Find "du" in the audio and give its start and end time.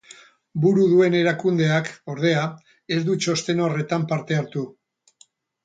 3.11-3.21